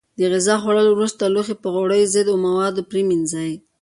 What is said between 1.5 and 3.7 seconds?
په غوړیو ضد موادو پرېمنځئ.